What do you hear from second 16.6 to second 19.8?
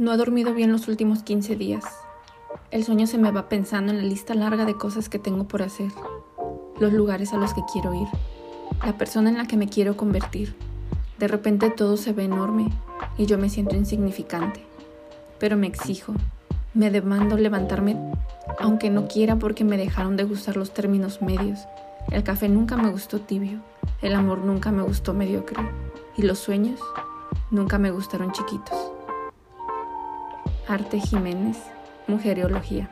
me demando levantarme aunque no quiera porque me